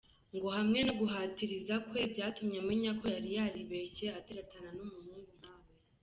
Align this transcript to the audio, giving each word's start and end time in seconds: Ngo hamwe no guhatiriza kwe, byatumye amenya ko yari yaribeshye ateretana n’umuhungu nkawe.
Ngo 0.35 0.49
hamwe 0.57 0.79
no 0.87 0.93
guhatiriza 0.99 1.75
kwe, 1.87 1.99
byatumye 2.13 2.57
amenya 2.63 2.91
ko 2.99 3.05
yari 3.13 3.29
yaribeshye 3.37 4.05
ateretana 4.19 4.69
n’umuhungu 4.77 5.31
nkawe. 5.39 5.71